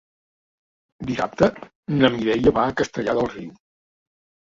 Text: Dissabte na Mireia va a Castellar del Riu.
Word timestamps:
Dissabte 1.09 1.51
na 2.01 2.11
Mireia 2.17 2.57
va 2.59 2.67
a 2.73 2.77
Castellar 2.83 3.19
del 3.23 3.33
Riu. 3.39 3.57